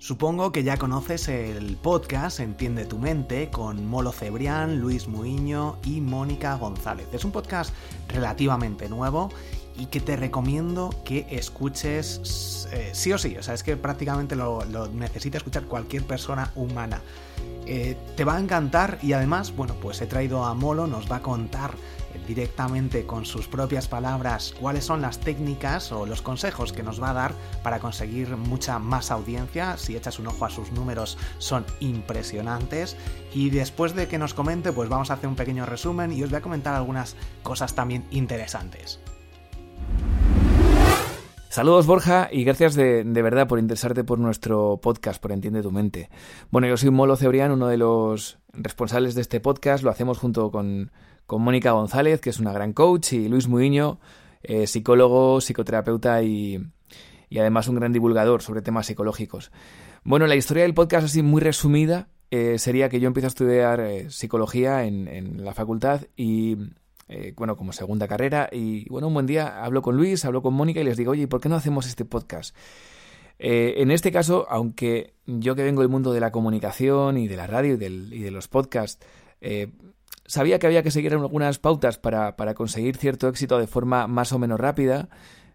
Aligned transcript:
Supongo 0.00 0.50
que 0.50 0.62
ya 0.62 0.78
conoces 0.78 1.28
el 1.28 1.76
podcast 1.76 2.40
Entiende 2.40 2.86
tu 2.86 2.98
mente 2.98 3.50
con 3.50 3.86
Molo 3.86 4.12
Cebrián, 4.12 4.80
Luis 4.80 5.08
Muiño 5.08 5.76
y 5.84 6.00
Mónica 6.00 6.54
González. 6.54 7.06
Es 7.12 7.26
un 7.26 7.32
podcast 7.32 7.74
relativamente 8.08 8.88
nuevo 8.88 9.28
y 9.76 9.86
que 9.86 10.00
te 10.00 10.16
recomiendo 10.16 10.88
que 11.04 11.26
escuches 11.28 12.66
eh, 12.72 12.88
sí 12.94 13.12
o 13.12 13.18
sí. 13.18 13.36
O 13.36 13.42
sea, 13.42 13.52
es 13.52 13.62
que 13.62 13.76
prácticamente 13.76 14.36
lo, 14.36 14.64
necesita 14.94 15.36
escuchar 15.36 15.64
cualquier 15.64 16.04
persona 16.04 16.50
humana. 16.54 17.02
Eh, 17.66 17.94
te 18.16 18.24
va 18.24 18.36
a 18.36 18.40
encantar 18.40 18.98
y 19.02 19.12
además, 19.12 19.54
bueno, 19.54 19.74
pues 19.82 20.00
he 20.00 20.06
traído 20.06 20.46
a 20.46 20.54
Molo, 20.54 20.86
nos 20.86 21.12
va 21.12 21.16
a 21.16 21.22
contar 21.22 21.74
directamente 22.30 23.06
con 23.06 23.24
sus 23.24 23.48
propias 23.48 23.88
palabras 23.88 24.54
cuáles 24.60 24.84
son 24.84 25.02
las 25.02 25.18
técnicas 25.18 25.90
o 25.90 26.06
los 26.06 26.22
consejos 26.22 26.72
que 26.72 26.84
nos 26.84 27.02
va 27.02 27.10
a 27.10 27.14
dar 27.14 27.34
para 27.64 27.80
conseguir 27.80 28.36
mucha 28.36 28.78
más 28.78 29.10
audiencia. 29.10 29.76
Si 29.76 29.96
echas 29.96 30.20
un 30.20 30.28
ojo 30.28 30.44
a 30.44 30.50
sus 30.50 30.70
números 30.70 31.18
son 31.38 31.64
impresionantes. 31.80 32.96
Y 33.34 33.50
después 33.50 33.96
de 33.96 34.06
que 34.06 34.18
nos 34.18 34.32
comente, 34.32 34.70
pues 34.70 34.88
vamos 34.88 35.10
a 35.10 35.14
hacer 35.14 35.28
un 35.28 35.34
pequeño 35.34 35.66
resumen 35.66 36.12
y 36.12 36.22
os 36.22 36.30
voy 36.30 36.38
a 36.38 36.42
comentar 36.42 36.72
algunas 36.72 37.16
cosas 37.42 37.74
también 37.74 38.04
interesantes. 38.12 39.00
Saludos 41.48 41.88
Borja 41.88 42.28
y 42.30 42.44
gracias 42.44 42.76
de, 42.76 43.02
verdad 43.02 43.48
por 43.48 43.58
interesarte 43.58 44.04
por 44.04 44.20
nuestro 44.20 44.78
podcast, 44.80 45.20
por 45.20 45.32
Entiende 45.32 45.62
tu 45.62 45.72
mente. 45.72 46.10
Bueno, 46.52 46.68
yo 46.68 46.76
soy 46.76 46.90
Molo 46.90 47.16
Cebrián, 47.16 47.50
uno 47.50 47.66
de 47.66 47.76
los 47.76 48.38
responsables 48.52 49.16
de 49.16 49.22
este 49.22 49.40
podcast, 49.40 49.82
lo 49.82 49.90
hacemos 49.90 50.18
junto 50.18 50.52
con 50.52 50.92
con 51.30 51.42
Mónica 51.42 51.70
González, 51.70 52.20
que 52.20 52.30
es 52.30 52.40
una 52.40 52.52
gran 52.52 52.72
coach, 52.72 53.12
y 53.12 53.28
Luis 53.28 53.46
Muiño, 53.46 54.00
eh, 54.42 54.66
psicólogo, 54.66 55.40
psicoterapeuta 55.40 56.24
y, 56.24 56.60
además 57.38 57.68
un 57.68 57.76
gran 57.76 57.92
divulgador 57.92 58.42
sobre 58.42 58.62
temas 58.62 58.86
psicológicos. 58.86 59.52
Bueno, 60.02 60.26
la 60.26 60.34
historia 60.34 60.64
del 60.64 60.74
podcast, 60.74 61.04
así 61.04 61.22
muy 61.22 61.40
resumida, 61.40 62.08
eh, 62.32 62.58
sería 62.58 62.88
que 62.88 62.98
yo 62.98 63.06
empiezo 63.06 63.28
a 63.28 63.28
estudiar 63.28 63.78
eh, 63.78 64.10
psicología 64.10 64.82
en, 64.82 65.44
la 65.44 65.54
facultad 65.54 66.00
y, 66.16 66.56
bueno, 67.36 67.56
como 67.56 67.72
segunda 67.72 68.08
carrera. 68.08 68.48
Y 68.50 68.88
bueno, 68.88 69.06
un 69.06 69.14
buen 69.14 69.26
día 69.26 69.62
hablo 69.64 69.82
con 69.82 69.96
Luis, 69.96 70.24
hablo 70.24 70.42
con 70.42 70.54
Mónica 70.54 70.80
y 70.80 70.84
les 70.84 70.96
digo, 70.96 71.12
oye, 71.12 71.28
¿por 71.28 71.40
qué 71.40 71.48
no 71.48 71.54
hacemos 71.54 71.86
este 71.86 72.04
podcast? 72.04 72.56
en 73.42 73.90
este 73.90 74.12
caso, 74.12 74.46
aunque 74.50 75.14
yo 75.26 75.54
que 75.54 75.62
vengo 75.62 75.80
del 75.80 75.88
mundo 75.88 76.12
de 76.12 76.20
la 76.20 76.30
comunicación 76.30 77.16
y 77.16 77.26
de 77.26 77.36
la 77.36 77.46
radio 77.46 77.74
y, 77.74 77.84
y 77.84 78.20
de 78.20 78.30
los 78.30 78.48
podcasts, 78.48 79.06
Sabía 80.30 80.60
que 80.60 80.68
había 80.68 80.84
que 80.84 80.92
seguir 80.92 81.12
algunas 81.12 81.58
pautas 81.58 81.98
para, 81.98 82.36
para 82.36 82.54
conseguir 82.54 82.96
cierto 82.96 83.26
éxito 83.26 83.58
de 83.58 83.66
forma 83.66 84.06
más 84.06 84.30
o 84.30 84.38
menos 84.38 84.60
rápida. 84.60 85.08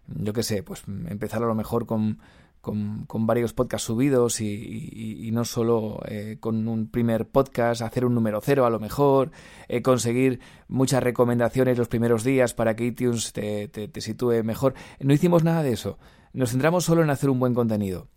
Yo 0.06 0.34
qué 0.34 0.42
sé, 0.42 0.62
pues 0.62 0.82
empezar 0.86 1.42
a 1.42 1.46
lo 1.46 1.54
mejor 1.54 1.86
con, 1.86 2.18
con, 2.60 3.26
varios 3.26 3.54
podcasts 3.54 3.86
subidos 3.86 4.42
y, 4.42 5.30
no 5.32 5.46
solo 5.46 6.02
eh, 6.06 6.36
con 6.40 6.68
un 6.68 6.90
primer 6.90 7.26
podcast, 7.26 7.80
hacer 7.80 8.04
un 8.04 8.14
número 8.14 8.38
cero 8.42 8.66
a 8.66 8.70
lo 8.70 8.78
mejor, 8.78 9.30
eh, 9.68 9.80
conseguir 9.80 10.40
muchas 10.68 11.02
recomendaciones 11.02 11.78
los 11.78 11.88
primeros 11.88 12.22
días 12.22 12.52
para 12.52 12.76
que 12.76 12.84
iTunes 12.84 13.32
te, 13.32 13.68
te, 13.68 14.00
sitúe 14.02 14.44
mejor. 14.44 14.74
No 15.00 15.14
hicimos 15.14 15.42
nada 15.42 15.62
de 15.62 15.72
eso. 15.72 15.98
Nos 16.34 16.50
centramos 16.50 16.84
solo 16.84 17.02
en 17.02 17.08
hacer 17.08 17.30
un 17.30 17.40
buen 17.40 17.54
contenido. 17.54 18.08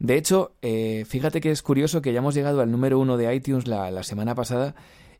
De 0.00 0.16
hecho, 0.16 0.56
eh, 0.60 1.04
fíjate 1.06 1.40
que 1.40 1.52
es 1.52 1.62
curioso 1.62 2.02
que 2.02 2.10
hayamos 2.10 2.34
llegado 2.34 2.62
al 2.62 2.72
número 2.72 2.98
uno 2.98 3.16
de 3.16 3.32
iTunes 3.32 3.68
la, 3.68 3.92
la 3.92 4.02
semana 4.02 4.34
pasada 4.34 4.74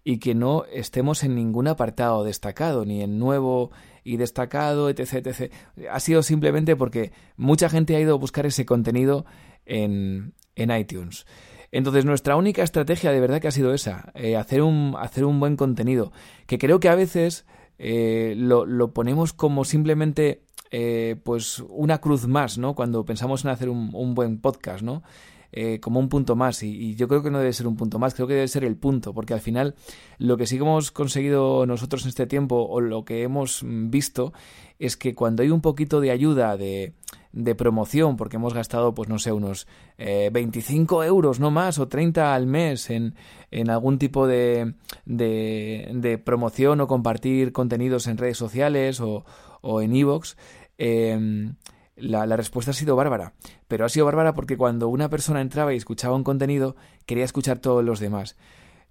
y 0.05 0.19
que 0.19 0.35
no 0.35 0.65
estemos 0.73 1.23
en 1.25 1.35
ningún 1.35 1.69
apartado 1.69 2.25
destacado, 2.25 2.85
ni 2.85 3.03
en 3.03 3.19
nuevo 3.19 3.71
y 4.03 4.17
destacado, 4.17 4.89
etc, 4.89 5.27
etc. 5.27 5.53
Ha 5.91 6.01
sido 6.01 6.23
simplemente 6.23 6.77
porque 6.77 7.13
mucha 7.37 7.69
gente 7.69 7.97
ha 7.97 8.01
ido 8.01 8.15
a 8.15 8.19
buscar 8.19 8.47
ese 8.47 8.65
contenido 8.65 9.27
en, 9.67 10.35
en 10.57 10.71
iTunes. 10.71 11.27
Entonces 11.73 12.05
nuestra 12.05 12.37
única 12.37 12.63
estrategia 12.63 13.13
de 13.13 13.21
verdad 13.21 13.41
que 13.41 13.49
ha 13.49 13.53
sido 13.53 13.73
esa, 13.73 14.13
eh, 14.15 14.37
hacer, 14.37 14.63
un, 14.63 14.97
hacer 14.99 15.25
un 15.25 15.39
buen 15.39 15.57
contenido, 15.57 16.13
que 16.47 16.59
creo 16.59 16.81
que 16.81 16.89
a 16.89 16.95
veces 16.95 17.47
eh, 17.79 18.35
lo, 18.37 18.67
lo, 18.67 18.93
ponemos 18.93 19.33
como 19.33 19.65
simplemente 19.65 20.43
eh, 20.73 21.17
pues 21.23 21.63
una 21.69 21.99
cruz 22.01 22.27
más, 22.27 22.59
¿no? 22.59 22.75
Cuando 22.75 23.05
pensamos 23.05 23.45
en 23.45 23.51
hacer 23.51 23.69
un, 23.69 23.91
un 23.93 24.15
buen 24.15 24.41
podcast, 24.41 24.83
¿no? 24.83 25.03
Eh, 25.53 25.81
como 25.81 25.99
un 25.99 26.09
punto 26.09 26.37
más. 26.37 26.63
Y, 26.63 26.95
yo 26.95 27.09
creo 27.09 27.23
que 27.23 27.31
no 27.31 27.39
debe 27.39 27.53
ser 27.53 27.67
un 27.67 27.77
punto 27.77 27.99
más, 27.99 28.15
creo 28.15 28.29
que 28.29 28.35
debe 28.35 28.49
ser 28.49 28.65
el 28.65 28.77
punto, 28.77 29.13
porque 29.13 29.35
al 29.35 29.41
final 29.41 29.75
lo 30.19 30.37
que 30.37 30.47
sí 30.47 30.57
que 30.57 30.63
hemos 30.63 30.93
conseguido 30.93 31.67
nosotros 31.67 32.05
en 32.05 32.11
este 32.11 32.27
tiempo, 32.27 32.67
o 32.69 32.81
lo 32.81 33.05
que 33.05 33.23
hemos 33.23 33.65
visto, 33.65 34.33
es 34.79 34.97
que 34.97 35.15
cuando 35.15 35.43
hay 35.43 35.51
un 35.51 35.61
poquito 35.61 36.01
de 36.01 36.13
ayuda 36.13 36.57
de, 36.57 36.95
de 37.33 37.55
promoción, 37.57 38.17
porque 38.17 38.37
hemos 38.37 38.55
gastado, 38.55 38.95
pues 38.95 39.09
no 39.09 39.19
sé, 39.19 39.33
unos 39.33 39.67
25 39.99 41.03
eh, 41.03 41.07
euros, 41.09 41.41
no 41.41 41.51
más, 41.51 41.79
o 41.79 41.89
30 41.89 42.33
al 42.35 42.47
mes 42.47 42.89
en, 42.91 43.15
en 43.51 43.71
algún 43.71 43.99
tipo 43.99 44.29
de, 44.29 44.75
de, 45.05 46.23
promoción 46.25 46.81
o 46.81 46.87
compartir 46.87 47.53
contenidos 47.53 48.07
en 48.07 48.19
redes 48.19 48.39
sociales 48.39 49.01
o, 49.01 49.25
o 49.63 49.83
en 49.83 49.97
iVoox, 49.97 50.37
eh, 50.79 51.51
la, 52.01 52.37
respuesta 52.37 52.73
ha 52.73 52.75
sido 52.75 52.97
bárbara. 52.97 53.35
Pero 53.69 53.85
ha 53.85 53.89
sido 53.89 54.07
bárbara 54.07 54.35
porque 54.35 54.57
cuando 54.57 54.89
una 54.89 55.09
persona 55.09 55.41
entraba 55.41 55.73
y 55.73 55.77
escuchaba 55.77 56.17
un 56.17 56.25
contenido, 56.25 56.77
quería 57.07 57.25
escuchar 57.25 57.59
todos 57.59 57.85
los 57.85 58.01
demás. 58.01 58.37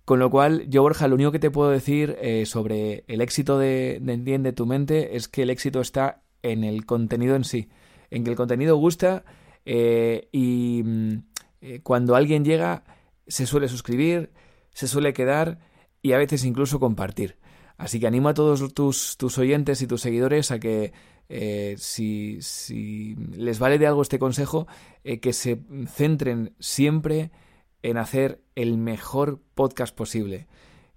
Con 0.06 0.20
lo 0.20 0.30
cual, 0.30 0.66
yo, 0.70 0.81
Borja, 0.81 1.08
lo 1.08 1.16
único 1.16 1.31
que 1.31 1.40
te 1.40 1.52
puedo 1.52 1.69
decir 1.69 2.18
eh, 2.22 2.46
sobre 2.46 3.03
el 3.08 3.22
éxito 3.22 3.59
de, 3.59 4.00
de 4.02 4.14
Entiende 4.14 4.53
tu 4.53 4.66
mente 4.66 5.16
es 5.16 5.28
que 5.28 5.44
el 5.44 5.50
éxito 5.50 5.81
está 5.81 6.24
en 6.42 6.64
el 6.64 6.86
contenido 6.86 7.36
en 7.36 7.44
sí. 7.44 7.69
En 8.09 8.24
que 8.24 8.31
el 8.31 8.36
contenido 8.36 8.75
gusta 8.78 9.24
eh, 9.66 10.30
y 10.31 10.81
mm, 10.84 11.14
eh, 11.62 11.80
cuando 11.84 12.16
alguien 12.16 12.44
llega 12.44 12.84
se 13.28 13.46
suele 13.46 13.68
suscribir, 13.68 14.31
se 14.72 14.88
suele 14.88 15.14
quedar 15.14 15.59
y 16.02 16.14
a 16.14 16.18
veces 16.18 16.46
incluso 16.46 16.80
compartir. 16.80 17.38
Así 17.78 18.00
que 18.00 18.08
animo 18.08 18.30
a 18.30 18.34
todos 18.34 18.74
tus, 18.74 19.16
tus 19.18 19.38
oyentes 19.38 19.81
y 19.81 19.88
tus 19.88 20.02
seguidores 20.02 20.52
a 20.52 20.59
que 20.59 20.92
eh, 21.29 21.75
si, 21.78 22.41
si, 22.41 23.16
les 23.35 23.59
vale 23.59 23.78
de 23.78 23.85
algo 23.85 24.01
este 24.01 24.17
consejo, 24.17 24.67
eh, 25.03 25.19
que 25.19 25.31
se 25.31 25.62
centren 25.88 26.56
siempre 26.59 27.31
en 27.84 27.97
hacer 27.97 28.41
el 28.56 28.78
mejor 28.78 29.39
podcast 29.53 29.95
posible. 29.95 30.47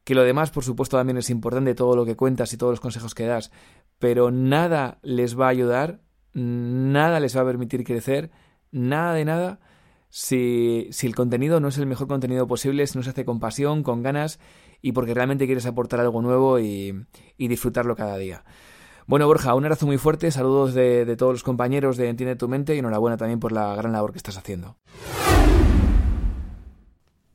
Que 0.04 0.14
lo 0.14 0.24
demás, 0.24 0.50
por 0.50 0.64
supuesto, 0.64 0.96
también 0.96 1.18
es 1.18 1.30
importante, 1.30 1.74
todo 1.74 1.94
lo 1.94 2.06
que 2.06 2.16
cuentas 2.16 2.52
y 2.52 2.56
todos 2.56 2.72
los 2.72 2.80
consejos 2.80 3.14
que 3.14 3.26
das, 3.26 3.52
pero 3.98 4.30
nada 4.30 4.98
les 5.02 5.38
va 5.38 5.46
a 5.46 5.50
ayudar, 5.50 6.00
nada 6.32 7.20
les 7.20 7.36
va 7.36 7.42
a 7.42 7.46
permitir 7.46 7.84
crecer, 7.84 8.30
nada 8.72 9.12
de 9.14 9.26
nada, 9.26 9.60
si, 10.08 10.88
el 11.02 11.14
contenido 11.14 11.60
no 11.60 11.68
es 11.68 11.76
el 11.76 11.86
mejor 11.86 12.08
contenido 12.08 12.46
posible, 12.46 12.86
si 12.86 12.98
no 12.98 13.04
se 13.04 13.10
hace 13.10 13.26
con 13.26 13.38
pasión, 13.38 13.82
con 13.82 14.02
ganas 14.02 14.40
y 14.80 14.92
porque 14.92 15.14
realmente 15.14 15.44
quieres 15.44 15.66
aportar 15.66 16.00
algo 16.00 16.22
nuevo 16.22 16.58
y 16.58 17.04
disfrutarlo 17.36 17.94
cada 17.94 18.16
día. 18.16 18.44
Bueno, 19.06 19.26
Borja, 19.26 19.54
un 19.54 19.64
abrazo 19.64 19.86
muy 19.86 19.98
fuerte, 19.98 20.30
saludos 20.30 20.74
de, 20.74 21.16
todos 21.16 21.32
los 21.32 21.42
compañeros 21.42 21.96
de 21.96 22.08
Entiende 22.08 22.36
tu 22.36 22.48
mente 22.48 22.74
y 22.74 22.78
enhorabuena 22.78 23.16
también 23.16 23.40
por 23.40 23.50
la 23.52 23.74
gran 23.74 23.92
labor 23.92 24.12
que 24.12 24.18
estás 24.18 24.36
haciendo. 24.36 24.76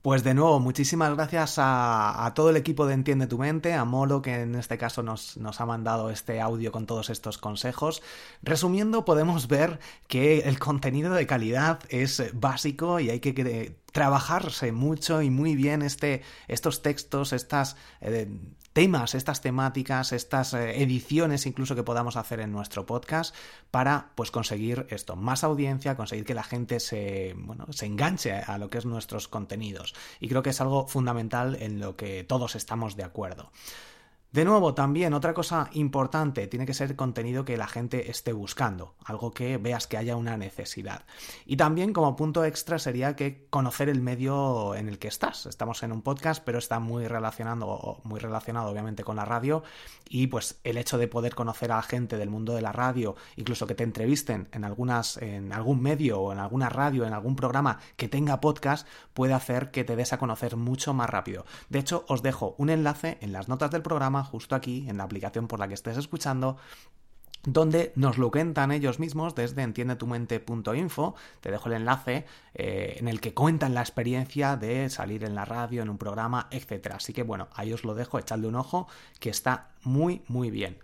Pues 0.01 0.23
de 0.23 0.33
nuevo, 0.33 0.61
muchísimas 0.61 1.13
gracias 1.15 1.55
a, 1.57 2.31
todo 2.33 2.51
el 2.51 2.55
equipo 2.55 2.85
de 2.85 2.93
Entiende 2.93 3.27
tu 3.27 3.37
Mente, 3.37 3.73
a 3.73 3.83
Molo, 3.83 4.21
que 4.21 4.35
en 4.35 4.55
este 4.55 4.77
caso 4.77 5.03
nos, 5.03 5.35
nos, 5.35 5.59
ha 5.59 5.65
mandado 5.65 6.09
este 6.09 6.39
audio 6.39 6.71
con 6.71 6.85
todos 6.85 7.09
estos 7.09 7.37
consejos. 7.37 8.01
Resumiendo, 8.41 9.03
podemos 9.03 9.49
ver 9.49 9.79
que 10.07 10.39
el 10.39 10.59
contenido 10.59 11.13
de 11.13 11.27
calidad 11.27 11.79
es 11.89 12.23
básico 12.33 13.01
y 13.01 13.09
hay 13.09 13.19
que 13.19 13.75
trabajarse 13.91 14.71
mucho 14.71 15.21
y 15.21 15.29
muy 15.29 15.57
bien 15.57 15.81
este, 15.81 16.21
estos 16.47 16.81
textos, 16.81 17.33
estas 17.33 17.75
eh, 17.99 18.29
temas, 18.77 19.15
estas 19.15 19.41
temáticas, 19.41 20.11
estas 20.11 20.53
eh, 20.53 20.83
ediciones 20.83 21.47
incluso 21.47 21.73
que 21.73 21.81
podamos 21.81 22.15
hacer 22.15 22.41
en 22.41 22.51
nuestro 22.51 22.85
podcast 22.85 23.33
para 23.71 24.11
pues 24.13 24.29
conseguir 24.29 24.85
esto, 24.91 25.15
más 25.15 25.43
audiencia, 25.43 25.95
conseguir 25.95 26.25
que 26.25 26.35
la 26.35 26.43
gente 26.43 26.79
se, 26.79 27.33
bueno, 27.39 27.65
se 27.71 27.87
enganche 27.87 28.33
a 28.33 28.59
lo 28.59 28.69
que 28.69 28.77
es 28.77 28.85
nuestros 28.85 29.27
contenidos. 29.27 29.95
Y 30.19 30.27
creo 30.27 30.43
que 30.43 30.51
es 30.51 30.61
algo 30.61 30.87
fundamental 30.87 31.57
en 31.59 31.79
lo 31.79 31.95
que 31.95 32.23
todos 32.23 32.55
estamos 32.55 32.95
de 32.95 33.03
acuerdo. 33.03 33.51
De 34.37 34.45
nuevo, 34.45 34.75
también 34.75 35.15
otra 35.15 35.33
cosa 35.33 35.67
importante, 35.73 36.45
tiene 36.45 36.67
que 36.67 36.75
ser 36.75 36.95
contenido 36.95 37.43
que 37.43 37.57
la 37.57 37.65
gente 37.65 38.11
esté 38.11 38.33
buscando, 38.33 38.93
algo 39.03 39.31
que 39.31 39.57
veas 39.57 39.87
que 39.87 39.97
haya 39.97 40.15
una 40.15 40.37
necesidad. 40.37 41.05
Y 41.47 41.57
también 41.57 41.91
como 41.91 42.15
punto 42.15 42.45
extra 42.45 42.77
sería 42.77 43.15
que 43.15 43.47
conocer 43.49 43.89
el 43.89 43.99
medio 43.99 44.75
en 44.75 44.89
el 44.89 44.99
que 44.99 45.07
estás. 45.07 45.47
Estamos 45.47 45.81
en 45.81 45.91
un 45.91 46.03
podcast, 46.03 46.43
pero 46.45 46.59
está 46.59 46.77
muy 46.77 47.07
relacionado, 47.07 47.99
muy 48.03 48.19
relacionado 48.19 48.69
obviamente 48.69 49.03
con 49.03 49.15
la 49.15 49.25
radio 49.25 49.63
y 50.07 50.27
pues 50.27 50.59
el 50.63 50.77
hecho 50.77 50.99
de 50.99 51.07
poder 51.07 51.33
conocer 51.33 51.71
a 51.71 51.81
gente 51.81 52.19
del 52.19 52.29
mundo 52.29 52.53
de 52.53 52.61
la 52.61 52.71
radio, 52.71 53.15
incluso 53.37 53.65
que 53.65 53.73
te 53.73 53.83
entrevisten 53.83 54.49
en 54.51 54.65
algunas 54.65 55.17
en 55.17 55.51
algún 55.51 55.81
medio 55.81 56.21
o 56.21 56.31
en 56.31 56.37
alguna 56.37 56.69
radio, 56.69 57.07
en 57.07 57.13
algún 57.13 57.35
programa 57.35 57.79
que 57.95 58.07
tenga 58.07 58.39
podcast, 58.39 58.87
puede 59.15 59.33
hacer 59.33 59.71
que 59.71 59.83
te 59.83 59.95
des 59.95 60.13
a 60.13 60.19
conocer 60.19 60.57
mucho 60.57 60.93
más 60.93 61.09
rápido. 61.09 61.43
De 61.69 61.79
hecho, 61.79 62.05
os 62.07 62.21
dejo 62.21 62.53
un 62.59 62.69
enlace 62.69 63.17
en 63.21 63.33
las 63.33 63.47
notas 63.47 63.71
del 63.71 63.81
programa 63.81 64.26
justo 64.27 64.55
aquí 64.55 64.85
en 64.87 64.97
la 64.97 65.03
aplicación 65.03 65.47
por 65.47 65.59
la 65.59 65.67
que 65.67 65.73
estés 65.73 65.97
escuchando 65.97 66.57
donde 67.47 67.93
nos 67.95 68.17
lo 68.17 68.29
cuentan 68.29 68.71
ellos 68.71 68.99
mismos 68.99 69.33
desde 69.33 69.61
entiendetumente.info. 69.61 71.15
Te 71.39 71.49
dejo 71.49 71.69
el 71.69 71.75
enlace 71.75 72.25
eh, 72.53 72.97
en 72.99 73.07
el 73.07 73.21
que 73.21 73.33
cuentan 73.33 73.73
la 73.73 73.81
experiencia 73.81 74.57
de 74.57 74.89
salir 74.89 75.23
en 75.23 75.33
la 75.33 75.45
radio, 75.45 75.81
en 75.81 75.89
un 75.89 75.97
programa, 75.97 76.47
etc. 76.51 76.95
Así 76.95 77.13
que 77.13 77.23
bueno, 77.23 77.47
ahí 77.53 77.71
os 77.71 77.85
lo 77.85 77.95
dejo, 77.95 78.19
echadle 78.19 78.47
un 78.47 78.55
ojo, 78.55 78.87
que 79.19 79.29
está 79.29 79.69
muy, 79.83 80.23
muy 80.27 80.51
bien. 80.51 80.77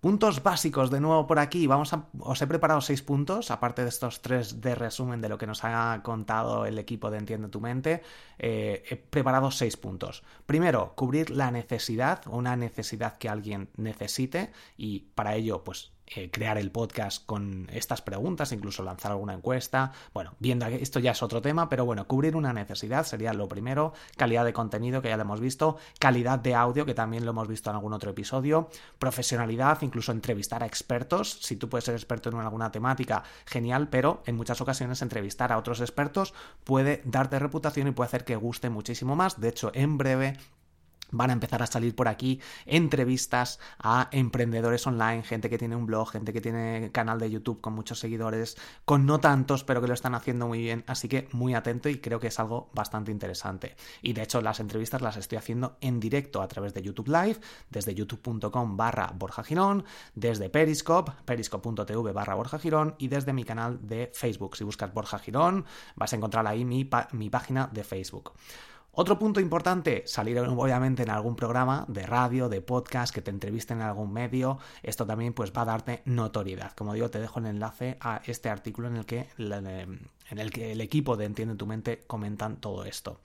Puntos 0.00 0.42
básicos 0.42 0.90
de 0.90 0.98
nuevo 0.98 1.26
por 1.26 1.38
aquí. 1.38 1.66
Vamos 1.66 1.92
a, 1.92 2.08
os 2.20 2.40
he 2.40 2.46
preparado 2.46 2.80
seis 2.80 3.02
puntos, 3.02 3.50
aparte 3.50 3.82
de 3.82 3.90
estos 3.90 4.22
tres 4.22 4.62
de 4.62 4.74
resumen 4.74 5.20
de 5.20 5.28
lo 5.28 5.36
que 5.36 5.46
nos 5.46 5.62
ha 5.62 6.00
contado 6.02 6.64
el 6.64 6.78
equipo 6.78 7.10
de 7.10 7.18
Entiende 7.18 7.48
tu 7.48 7.60
mente. 7.60 8.02
Eh, 8.38 8.82
he 8.88 8.96
preparado 8.96 9.50
seis 9.50 9.76
puntos. 9.76 10.22
Primero, 10.46 10.94
cubrir 10.96 11.28
la 11.28 11.50
necesidad, 11.50 12.22
una 12.28 12.56
necesidad 12.56 13.18
que 13.18 13.28
alguien 13.28 13.68
necesite 13.76 14.52
y 14.78 15.00
para 15.14 15.34
ello, 15.34 15.64
pues 15.64 15.92
eh, 16.12 16.28
crear 16.28 16.58
el 16.58 16.72
podcast 16.72 17.24
con 17.24 17.68
estas 17.72 18.02
preguntas, 18.02 18.50
incluso 18.50 18.82
lanzar 18.82 19.12
alguna 19.12 19.32
encuesta. 19.32 19.92
Bueno, 20.12 20.34
viendo 20.40 20.66
esto 20.66 20.98
ya 20.98 21.12
es 21.12 21.22
otro 21.22 21.40
tema, 21.40 21.68
pero 21.68 21.84
bueno, 21.84 22.08
cubrir 22.08 22.34
una 22.34 22.52
necesidad 22.52 23.04
sería 23.04 23.32
lo 23.32 23.46
primero, 23.46 23.92
calidad 24.16 24.44
de 24.44 24.52
contenido 24.52 25.02
que 25.02 25.08
ya 25.08 25.16
lo 25.16 25.22
hemos 25.22 25.40
visto, 25.40 25.76
calidad 26.00 26.40
de 26.40 26.56
audio 26.56 26.84
que 26.84 26.94
también 26.94 27.24
lo 27.24 27.30
hemos 27.30 27.46
visto 27.46 27.70
en 27.70 27.76
algún 27.76 27.92
otro 27.92 28.10
episodio, 28.10 28.68
profesionalidad, 28.98 29.82
incluso 29.82 30.10
entrevistar 30.10 30.64
a 30.64 30.66
expertos, 30.66 31.38
si 31.42 31.54
tú 31.54 31.68
puedes 31.68 31.84
ser 31.84 31.94
experto 31.94 32.28
en 32.28 32.38
alguna 32.38 32.72
temática, 32.72 33.22
genial, 33.46 33.88
pero 33.88 34.24
en 34.26 34.36
muchas 34.36 34.60
ocasiones 34.60 35.02
entrevistar 35.02 35.52
a 35.52 35.58
otros 35.58 35.80
expertos 35.80 36.34
puede 36.64 37.02
darte 37.04 37.38
reputación 37.38 37.86
y 37.86 37.92
puede 37.92 38.08
hacer 38.08 38.24
que 38.24 38.34
guste 38.34 38.68
muchísimo 38.68 39.14
más. 39.14 39.40
De 39.40 39.48
hecho, 39.48 39.70
en 39.74 39.96
breve 39.96 40.36
Van 41.10 41.30
a 41.30 41.32
empezar 41.32 41.62
a 41.62 41.66
salir 41.66 41.94
por 41.94 42.08
aquí 42.08 42.40
entrevistas 42.66 43.58
a 43.78 44.08
emprendedores 44.12 44.86
online, 44.86 45.22
gente 45.22 45.50
que 45.50 45.58
tiene 45.58 45.76
un 45.76 45.86
blog, 45.86 46.10
gente 46.10 46.32
que 46.32 46.40
tiene 46.40 46.90
canal 46.92 47.18
de 47.18 47.30
YouTube 47.30 47.60
con 47.60 47.72
muchos 47.72 47.98
seguidores, 47.98 48.56
con 48.84 49.06
no 49.06 49.20
tantos, 49.20 49.64
pero 49.64 49.80
que 49.80 49.88
lo 49.88 49.94
están 49.94 50.14
haciendo 50.14 50.46
muy 50.46 50.60
bien. 50.60 50.84
Así 50.86 51.08
que 51.08 51.28
muy 51.32 51.54
atento 51.54 51.88
y 51.88 51.98
creo 51.98 52.20
que 52.20 52.28
es 52.28 52.38
algo 52.38 52.70
bastante 52.74 53.10
interesante. 53.10 53.76
Y 54.02 54.12
de 54.12 54.22
hecho 54.22 54.40
las 54.40 54.60
entrevistas 54.60 55.02
las 55.02 55.16
estoy 55.16 55.38
haciendo 55.38 55.76
en 55.80 56.00
directo 56.00 56.42
a 56.42 56.48
través 56.48 56.74
de 56.74 56.82
YouTube 56.82 57.08
Live, 57.08 57.40
desde 57.70 57.94
youtube.com 57.94 58.76
barra 58.76 59.12
Borja 59.14 59.42
Girón, 59.42 59.84
desde 60.14 60.50
Periscope, 60.50 61.12
periscope.tv 61.24 62.12
barra 62.12 62.34
Borja 62.34 62.58
Girón 62.58 62.94
y 62.98 63.08
desde 63.08 63.32
mi 63.32 63.44
canal 63.44 63.78
de 63.86 64.10
Facebook. 64.14 64.56
Si 64.56 64.64
buscas 64.64 64.92
Borja 64.92 65.18
Girón 65.18 65.64
vas 65.96 66.12
a 66.12 66.16
encontrar 66.16 66.46
ahí 66.46 66.64
mi, 66.64 66.88
mi 67.12 67.30
página 67.30 67.68
de 67.72 67.84
Facebook. 67.84 68.32
Otro 68.92 69.18
punto 69.18 69.40
importante, 69.40 70.02
salir 70.06 70.38
obviamente 70.40 71.04
en 71.04 71.10
algún 71.10 71.36
programa 71.36 71.84
de 71.88 72.04
radio, 72.06 72.48
de 72.48 72.60
podcast, 72.60 73.14
que 73.14 73.22
te 73.22 73.30
entrevisten 73.30 73.78
en 73.78 73.84
algún 73.84 74.12
medio. 74.12 74.58
Esto 74.82 75.06
también 75.06 75.32
pues 75.32 75.52
va 75.56 75.62
a 75.62 75.66
darte 75.66 76.02
notoriedad. 76.06 76.72
Como 76.72 76.92
digo, 76.92 77.08
te 77.08 77.20
dejo 77.20 77.38
el 77.38 77.46
enlace 77.46 77.98
a 78.00 78.20
este 78.26 78.48
artículo 78.48 78.88
en 78.88 78.96
el 78.96 79.06
que, 79.06 79.28
en 79.38 80.38
el, 80.38 80.50
que 80.50 80.72
el 80.72 80.80
equipo 80.80 81.16
de 81.16 81.26
Entiende 81.26 81.54
tu 81.54 81.66
mente 81.66 82.02
comentan 82.06 82.56
todo 82.56 82.84
esto 82.84 83.20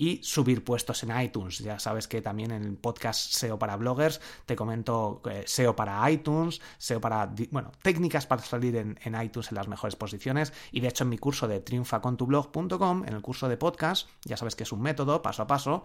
y 0.00 0.18
subir 0.24 0.64
puestos 0.64 1.02
en 1.02 1.20
iTunes. 1.20 1.58
Ya 1.58 1.78
sabes 1.78 2.08
que 2.08 2.22
también 2.22 2.52
en 2.52 2.64
el 2.64 2.76
podcast 2.78 3.34
SEO 3.34 3.58
para 3.58 3.76
bloggers 3.76 4.18
te 4.46 4.56
comento 4.56 5.20
eh, 5.30 5.44
SEO 5.46 5.76
para 5.76 6.10
iTunes, 6.10 6.62
SEO 6.78 7.02
para, 7.02 7.30
bueno, 7.50 7.70
técnicas 7.82 8.26
para 8.26 8.40
salir 8.40 8.76
en, 8.76 8.98
en, 9.04 9.20
iTunes 9.20 9.50
en 9.50 9.56
las 9.56 9.68
mejores 9.68 9.96
posiciones 9.96 10.54
y 10.72 10.80
de 10.80 10.88
hecho 10.88 11.04
en 11.04 11.10
mi 11.10 11.18
curso 11.18 11.46
de 11.48 11.60
triunfacontublog.com, 11.60 13.04
en 13.06 13.12
el 13.12 13.20
curso 13.20 13.46
de 13.50 13.58
podcast, 13.58 14.08
ya 14.24 14.38
sabes 14.38 14.56
que 14.56 14.62
es 14.62 14.72
un 14.72 14.80
método 14.80 15.20
paso 15.20 15.42
a 15.42 15.46
paso, 15.46 15.84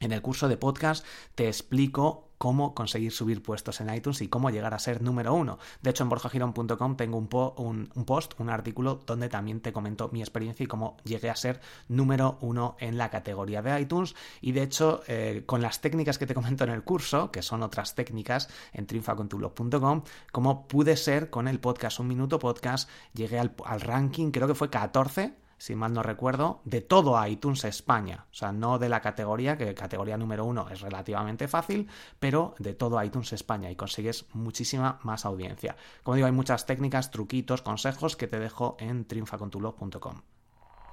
en 0.00 0.12
el 0.12 0.22
curso 0.22 0.48
de 0.48 0.56
podcast 0.56 1.04
te 1.34 1.46
explico 1.46 2.25
cómo 2.38 2.74
conseguir 2.74 3.12
subir 3.12 3.42
puestos 3.42 3.80
en 3.80 3.92
iTunes 3.94 4.20
y 4.22 4.28
cómo 4.28 4.50
llegar 4.50 4.74
a 4.74 4.78
ser 4.78 5.02
número 5.02 5.34
uno. 5.34 5.58
De 5.82 5.90
hecho, 5.90 6.02
en 6.02 6.08
borjagirón.com 6.08 6.96
tengo 6.96 7.18
un, 7.18 7.90
un, 7.94 8.04
post, 8.04 8.34
un 8.38 8.50
artículo 8.50 9.00
donde 9.06 9.28
también 9.28 9.60
te 9.60 9.72
comento 9.72 10.08
mi 10.12 10.20
experiencia 10.20 10.64
y 10.64 10.66
cómo 10.66 10.96
llegué 11.04 11.30
a 11.30 11.36
ser 11.36 11.60
número 11.88 12.38
uno 12.40 12.76
en 12.80 12.98
la 12.98 13.10
categoría 13.10 13.62
de 13.62 13.80
iTunes. 13.80 14.14
Y 14.40 14.52
de 14.52 14.62
hecho, 14.62 15.02
eh, 15.08 15.42
con 15.46 15.62
las 15.62 15.80
técnicas 15.80 16.18
que 16.18 16.26
te 16.26 16.34
comento 16.34 16.64
en 16.64 16.70
el 16.70 16.82
curso, 16.82 17.30
que 17.30 17.42
son 17.42 17.62
otras 17.62 17.94
técnicas 17.94 18.48
en 18.72 18.86
triunfacontublog.com, 18.86 20.02
cómo 20.32 20.68
pude 20.68 20.96
ser 20.96 21.30
con 21.30 21.48
el 21.48 21.60
podcast 21.60 22.00
Un 22.00 22.08
Minuto 22.08 22.38
Podcast, 22.38 22.88
llegué 23.14 23.38
al, 23.38 23.54
al 23.64 23.80
ranking, 23.80 24.30
creo 24.30 24.48
que 24.48 24.54
fue 24.54 24.70
14 24.70 25.45
si 25.58 25.74
mal 25.74 25.92
no 25.92 26.02
recuerdo, 26.02 26.60
de 26.64 26.80
todo 26.80 27.24
iTunes 27.26 27.64
España. 27.64 28.26
O 28.30 28.34
sea, 28.34 28.52
no 28.52 28.78
de 28.78 28.88
la 28.88 29.00
categoría, 29.00 29.56
que 29.56 29.74
categoría 29.74 30.16
número 30.16 30.44
uno 30.44 30.68
es 30.70 30.80
relativamente 30.80 31.48
fácil, 31.48 31.88
pero 32.18 32.54
de 32.58 32.74
todo 32.74 33.02
iTunes 33.02 33.32
España 33.32 33.70
y 33.70 33.76
consigues 33.76 34.26
muchísima 34.32 34.98
más 35.02 35.24
audiencia. 35.24 35.76
Como 36.02 36.16
digo, 36.16 36.26
hay 36.26 36.32
muchas 36.32 36.66
técnicas, 36.66 37.10
truquitos, 37.10 37.62
consejos 37.62 38.16
que 38.16 38.28
te 38.28 38.38
dejo 38.38 38.76
en 38.80 39.04
triunfacontulog.com. 39.06 40.22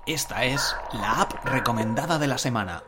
Esta 0.05 0.43
es 0.45 0.75
la 0.93 1.21
app 1.21 1.45
recomendada 1.45 2.19
de 2.19 2.27
la 2.27 2.37
semana. 2.37 2.83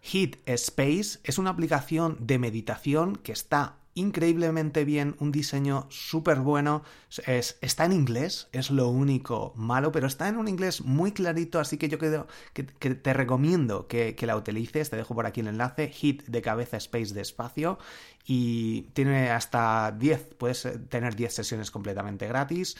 Hit 0.00 0.36
Space 0.46 1.20
es 1.22 1.38
una 1.38 1.50
aplicación 1.50 2.16
de 2.20 2.38
meditación 2.38 3.16
que 3.16 3.32
está 3.32 3.76
increíblemente 3.98 4.84
bien, 4.84 5.16
un 5.18 5.32
diseño 5.32 5.86
súper 5.90 6.38
bueno. 6.40 6.82
Es, 7.26 7.58
está 7.60 7.84
en 7.84 7.92
inglés, 7.92 8.48
es 8.52 8.70
lo 8.70 8.88
único 8.88 9.52
malo, 9.56 9.92
pero 9.92 10.06
está 10.06 10.28
en 10.28 10.36
un 10.36 10.48
inglés 10.48 10.82
muy 10.82 11.12
clarito, 11.12 11.58
así 11.58 11.78
que 11.78 11.88
yo 11.88 11.98
creo 11.98 12.26
que, 12.52 12.62
te 12.62 13.12
recomiendo 13.12 13.86
que, 13.88 14.14
que, 14.14 14.26
la 14.26 14.36
utilices. 14.36 14.90
Te 14.90 14.96
dejo 14.96 15.14
por 15.14 15.26
aquí 15.26 15.40
el 15.40 15.48
enlace, 15.48 15.88
hit 15.88 16.24
de 16.26 16.42
cabeza 16.42 16.76
space 16.76 17.12
de 17.14 17.22
espacio. 17.22 17.78
Y 18.24 18.82
tiene 18.92 19.30
hasta 19.30 19.90
10, 19.98 20.34
puedes 20.36 20.68
tener 20.90 21.16
10 21.16 21.34
sesiones 21.34 21.70
completamente 21.70 22.28
gratis 22.28 22.76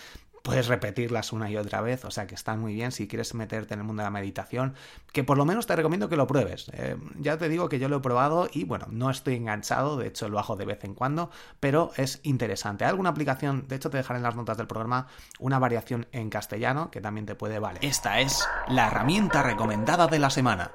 puedes 0.49 0.67
repetirlas 0.67 1.35
una 1.35 1.51
y 1.51 1.59
otra 1.59 1.83
vez, 1.83 2.07
o 2.07 2.11
sea 2.11 2.27
que 2.27 2.35
están 2.35 2.59
muy 2.59 2.73
bien 2.73 2.91
si 2.91 3.07
quieres 3.07 3.35
meterte 3.35 3.75
en 3.75 3.81
el 3.81 3.87
mundo 3.87 4.01
de 4.01 4.07
la 4.07 4.11
meditación, 4.11 4.73
que 5.13 5.23
por 5.23 5.37
lo 5.37 5.45
menos 5.45 5.67
te 5.67 5.77
recomiendo 5.77 6.09
que 6.09 6.17
lo 6.17 6.27
pruebes. 6.27 6.71
Eh, 6.73 6.97
ya 7.19 7.37
te 7.37 7.51
digo 7.51 7.69
que 7.69 7.79
yo 7.79 7.91
lo 7.91 7.99
he 7.99 8.01
probado 8.01 8.49
y 8.51 8.65
bueno, 8.65 8.87
no 8.89 9.11
estoy 9.11 9.35
enganchado, 9.35 9.99
de 9.99 10.09
hecho 10.09 10.31
lo 10.31 10.39
hago 10.39 10.57
de 10.57 10.65
vez 10.65 10.83
en 10.85 10.95
cuando, 10.95 11.31
pero 11.61 11.91
es 11.97 12.21
interesante. 12.23 12.85
Hay 12.85 12.91
alguna 12.91 13.11
aplicación, 13.11 13.69
de 13.69 13.77
hecho 13.77 13.91
te 13.91 13.99
dejaré 13.99 14.21
en 14.21 14.23
las 14.23 14.37
notas 14.37 14.57
del 14.57 14.67
programa 14.67 15.09
una 15.39 15.59
variación 15.59 16.07
en 16.13 16.31
castellano 16.31 16.91
que 16.91 17.03
también 17.03 17.27
te 17.27 17.35
puede 17.35 17.59
valer. 17.59 17.85
Esta 17.85 18.21
es 18.21 18.49
la 18.69 18.87
herramienta 18.87 19.43
recomendada 19.43 20.07
de 20.07 20.19
la 20.19 20.31
semana. 20.31 20.71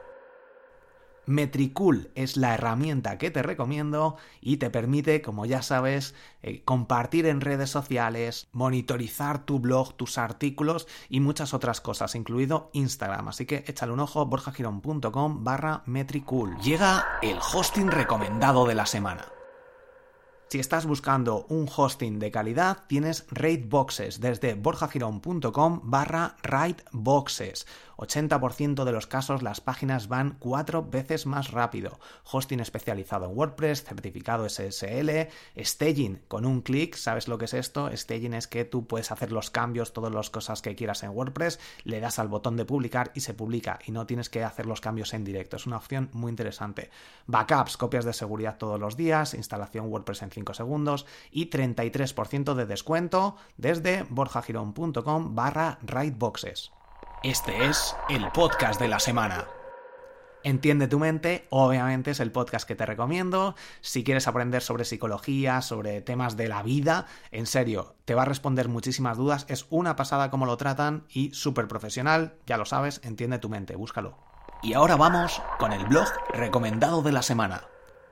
Metricool 1.25 2.11
es 2.15 2.37
la 2.37 2.53
herramienta 2.53 3.17
que 3.17 3.31
te 3.31 3.41
recomiendo 3.41 4.17
y 4.41 4.57
te 4.57 4.69
permite, 4.69 5.21
como 5.21 5.45
ya 5.45 5.61
sabes, 5.61 6.15
eh, 6.41 6.61
compartir 6.63 7.25
en 7.25 7.41
redes 7.41 7.69
sociales, 7.69 8.47
monitorizar 8.51 9.45
tu 9.45 9.59
blog, 9.59 9.95
tus 9.95 10.17
artículos 10.17 10.87
y 11.09 11.19
muchas 11.19 11.53
otras 11.53 11.81
cosas, 11.81 12.15
incluido 12.15 12.69
Instagram. 12.73 13.29
Así 13.29 13.45
que 13.45 13.63
échale 13.67 13.93
un 13.93 13.99
ojo, 13.99 14.25
borjagirón.com 14.25 15.43
barra 15.43 15.83
Metricool. 15.85 16.57
Llega 16.57 17.05
el 17.21 17.37
hosting 17.37 17.89
recomendado 17.89 18.65
de 18.65 18.75
la 18.75 18.85
semana. 18.85 19.25
Si 20.53 20.59
estás 20.59 20.85
buscando 20.85 21.47
un 21.49 21.67
hosting 21.67 22.19
de 22.19 22.29
calidad, 22.29 22.83
tienes 22.85 23.25
Raidboxes 23.31 24.19
desde 24.19 24.53
borjagirón.com 24.53 25.81
barra 25.85 26.35
Raidboxes. 26.43 27.65
80% 27.97 28.83
de 28.83 28.91
los 28.91 29.07
casos 29.07 29.43
las 29.43 29.61
páginas 29.61 30.07
van 30.07 30.35
cuatro 30.39 30.83
veces 30.83 31.25
más 31.25 31.51
rápido. 31.51 31.99
Hosting 32.31 32.59
especializado 32.59 33.25
en 33.25 33.37
WordPress, 33.37 33.83
certificado 33.83 34.47
SSL, 34.47 35.29
staging 35.57 36.21
con 36.27 36.45
un 36.45 36.61
clic, 36.61 36.95
¿sabes 36.95 37.27
lo 37.27 37.37
que 37.37 37.45
es 37.45 37.53
esto? 37.53 37.89
Staging 37.95 38.33
es 38.33 38.47
que 38.47 38.65
tú 38.65 38.87
puedes 38.87 39.11
hacer 39.11 39.31
los 39.31 39.49
cambios, 39.49 39.93
todas 39.93 40.13
las 40.13 40.29
cosas 40.29 40.61
que 40.61 40.75
quieras 40.75 41.03
en 41.03 41.11
WordPress, 41.11 41.59
le 41.83 41.99
das 41.99 42.19
al 42.19 42.27
botón 42.27 42.57
de 42.57 42.65
publicar 42.65 43.11
y 43.15 43.21
se 43.21 43.33
publica 43.33 43.79
y 43.85 43.91
no 43.91 44.05
tienes 44.05 44.29
que 44.29 44.43
hacer 44.43 44.65
los 44.65 44.81
cambios 44.81 45.13
en 45.13 45.23
directo. 45.23 45.55
Es 45.55 45.65
una 45.65 45.77
opción 45.77 46.09
muy 46.13 46.29
interesante. 46.29 46.89
Backups, 47.27 47.77
copias 47.77 48.05
de 48.05 48.13
seguridad 48.13 48.57
todos 48.57 48.79
los 48.79 48.97
días, 48.97 49.33
instalación 49.33 49.87
WordPress 49.87 50.23
en 50.23 50.31
5 50.31 50.53
segundos 50.53 51.05
y 51.31 51.49
33% 51.49 52.53
de 52.53 52.65
descuento 52.65 53.35
desde 53.57 54.03
borjagirón.com 54.09 55.35
barra 55.35 55.79
writeboxes. 55.81 56.71
Este 57.23 57.67
es 57.67 57.95
el 58.09 58.29
podcast 58.33 58.81
de 58.81 58.89
la 58.89 58.99
semana. 58.99 59.47
Entiende 60.43 60.89
tu 60.89 60.99
mente, 60.99 61.47
obviamente 61.51 62.11
es 62.11 62.19
el 62.19 62.33
podcast 62.33 62.67
que 62.67 62.75
te 62.75 62.85
recomiendo. 62.85 63.55
Si 63.79 64.03
quieres 64.03 64.27
aprender 64.27 64.61
sobre 64.61 64.83
psicología, 64.83 65.61
sobre 65.61 66.01
temas 66.01 66.35
de 66.35 66.49
la 66.49 66.61
vida, 66.63 67.05
en 67.31 67.45
serio, 67.45 67.95
te 68.03 68.13
va 68.13 68.23
a 68.23 68.25
responder 68.25 68.67
muchísimas 68.67 69.15
dudas. 69.15 69.45
Es 69.47 69.67
una 69.69 69.95
pasada 69.95 70.29
cómo 70.29 70.45
lo 70.45 70.57
tratan 70.57 71.05
y 71.07 71.33
súper 71.33 71.69
profesional. 71.69 72.35
Ya 72.45 72.57
lo 72.57 72.65
sabes, 72.65 72.99
entiende 73.05 73.39
tu 73.39 73.47
mente, 73.47 73.77
búscalo. 73.77 74.17
Y 74.61 74.73
ahora 74.73 74.97
vamos 74.97 75.41
con 75.59 75.71
el 75.71 75.85
blog 75.85 76.09
recomendado 76.33 77.03
de 77.03 77.13
la 77.13 77.21
semana. 77.21 77.63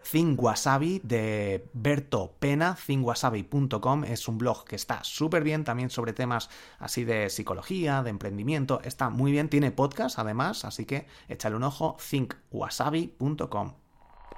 Think 0.10 0.42
Wasabi 0.42 1.02
de 1.04 1.68
Berto 1.74 2.36
Pena, 2.40 2.76
thinkwasabi.com, 2.86 4.04
es 4.04 4.28
un 4.28 4.38
blog 4.38 4.66
que 4.66 4.76
está 4.76 5.04
súper 5.04 5.44
bien 5.44 5.64
también 5.64 5.90
sobre 5.90 6.14
temas 6.14 6.50
así 6.80 7.04
de 7.04 7.30
psicología, 7.30 8.04
de 8.04 8.10
emprendimiento, 8.10 8.82
está 8.84 9.10
muy 9.10 9.32
bien, 9.32 9.50
tiene 9.50 9.72
podcast 9.72 10.20
además, 10.20 10.66
así 10.66 10.86
que 10.86 11.08
échale 11.28 11.56
un 11.56 11.64
ojo, 11.64 11.98
thinkwasabi.com. 12.10 13.74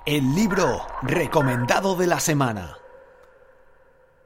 El 0.05 0.35
libro 0.35 0.81
recomendado 1.01 1.95
de 1.95 2.07
la 2.07 2.19
semana. 2.19 2.77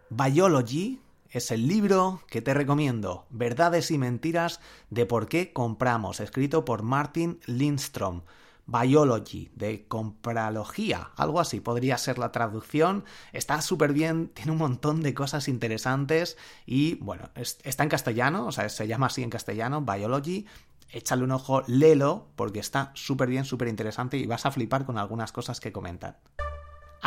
Biology 0.10 1.02
es 1.30 1.52
el 1.52 1.68
libro 1.68 2.22
que 2.28 2.42
te 2.42 2.54
recomiendo, 2.54 3.26
Verdades 3.30 3.92
y 3.92 3.98
Mentiras 3.98 4.60
de 4.90 5.06
por 5.06 5.28
qué 5.28 5.54
compramos, 5.54 6.20
escrito 6.20 6.66
por 6.66 6.84
Martin 6.84 7.40
Lindstrom. 7.46 8.22
Biology, 8.68 9.50
de 9.56 9.88
compralogía, 9.88 11.12
algo 11.16 11.40
así 11.40 11.62
podría 11.62 11.98
ser 11.98 12.20
la 12.20 12.32
traducción. 12.32 13.06
Está 13.32 13.62
súper 13.62 13.94
bien, 13.94 14.28
tiene 14.30 14.52
un 14.52 14.58
montón 14.58 15.02
de 15.02 15.14
cosas 15.14 15.48
interesantes 15.48 16.38
y 16.66 16.96
bueno, 16.96 17.30
está 17.36 17.84
en 17.84 17.90
castellano, 17.90 18.46
o 18.46 18.52
sea, 18.52 18.68
se 18.70 18.88
llama 18.88 19.08
así 19.08 19.24
en 19.24 19.30
castellano, 19.30 19.82
Biology. 19.82 20.46
Échale 20.90 21.24
un 21.24 21.32
ojo, 21.32 21.64
léelo, 21.68 22.28
porque 22.36 22.60
está 22.60 22.92
súper 22.94 23.30
bien, 23.30 23.46
súper 23.46 23.68
interesante 23.68 24.18
y 24.18 24.26
vas 24.26 24.46
a 24.46 24.52
flipar 24.52 24.86
con 24.86 24.98
algunas 24.98 25.32
cosas 25.32 25.60
que 25.60 25.72
comentan. 25.72 26.18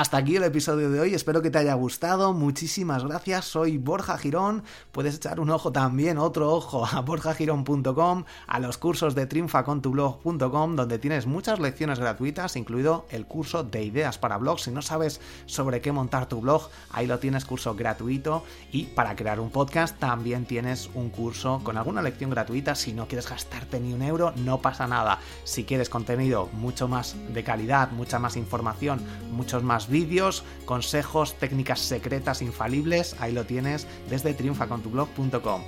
Hasta 0.00 0.16
aquí 0.16 0.37
el 0.37 0.45
episodio 0.45 0.90
de 0.90 0.99
hoy, 0.99 1.12
espero 1.12 1.42
que 1.42 1.50
te 1.50 1.59
haya 1.59 1.75
gustado, 1.75 2.33
muchísimas 2.33 3.04
gracias, 3.04 3.45
soy 3.45 3.76
Borja 3.76 4.16
Girón, 4.16 4.62
puedes 4.92 5.16
echar 5.16 5.40
un 5.40 5.50
ojo 5.50 5.73
también, 5.73 6.16
otro 6.16 6.50
ojo 6.54 6.87
a 6.87 7.02
borjagirón.com, 7.02 8.25
a 8.47 8.59
los 8.61 8.78
cursos 8.78 9.14
de 9.14 9.26
triunfacontublog.com, 9.26 10.75
donde 10.75 10.99
tienes 10.99 11.26
muchas 11.26 11.61
lecciones 11.61 11.99
gratuitas, 11.99 12.57
incluido 12.57 13.04
el 13.11 13.26
curso 13.26 13.62
de 13.62 13.85
ideas 13.85 14.16
para 14.16 14.38
blogs, 14.38 14.62
si 14.62 14.71
no 14.71 14.80
sabes 14.80 15.21
sobre 15.45 15.83
qué 15.83 15.92
montar 15.92 16.30
tu 16.30 16.40
blog, 16.40 16.71
ahí 16.92 17.07
lo 17.07 17.19
tienes, 17.19 17.45
curso 17.45 17.75
gratuito, 17.75 18.42
y 18.73 18.85
para 18.85 19.14
crear 19.14 19.38
un 19.38 19.50
podcast 19.50 19.99
también 19.99 20.47
tienes 20.47 20.88
un 20.95 21.11
curso 21.11 21.61
con 21.62 21.76
alguna 21.76 22.00
lección 22.00 22.30
gratuita, 22.30 22.75
si 22.75 22.95
no 22.95 23.07
quieres 23.07 23.28
gastarte 23.28 23.78
ni 23.78 23.92
un 23.92 24.00
euro, 24.00 24.33
no 24.37 24.62
pasa 24.62 24.87
nada, 24.87 25.19
si 25.45 25.64
quieres 25.64 25.90
contenido 25.90 26.49
mucho 26.54 26.88
más 26.88 27.16
de 27.35 27.45
calidad, 27.45 27.90
mucha 27.90 28.19
más 28.19 28.38
información, 28.38 29.02
muchos 29.30 29.62
más 29.62 29.89
vídeos, 29.90 30.44
consejos, 30.64 31.35
técnicas 31.35 31.80
secretas 31.80 32.42
infalibles, 32.42 33.16
ahí 33.20 33.32
lo 33.32 33.44
tienes 33.44 33.87
desde 34.09 34.32
triunfacontublog.com. 34.35 35.62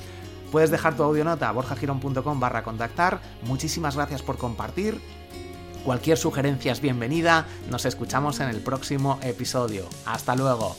Puedes 0.51 0.71
dejar 0.71 0.97
tu 0.97 1.03
audionota 1.03 1.49
a 1.49 1.53
borjagiron.com 1.53 2.41
barra 2.41 2.63
contactar. 2.63 3.21
Muchísimas 3.43 3.97
gracias 3.97 4.23
por 4.23 4.37
compartir. 4.37 5.01
Cualquier 5.85 6.19
sugerencia 6.19 6.73
es 6.73 6.81
bienvenida. 6.81 7.47
Nos 7.71 7.87
escuchamos 7.87 8.39
en 8.41 8.49
el 8.49 8.61
próximo 8.61 9.19
episodio. 9.23 9.89
Hasta 10.05 10.37
luego. 10.37 10.77